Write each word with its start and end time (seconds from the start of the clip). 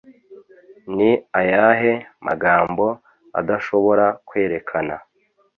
Ni 0.95 1.11
ayahe 1.39 1.93
magambo 2.27 2.85
adashobora 3.39 4.05
kwerekana 4.27 4.95